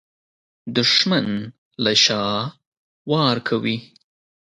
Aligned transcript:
دښمن 0.75 1.27
له 1.83 1.93
شا 2.03 2.23
وار 3.11 3.37
کوي 3.47 3.77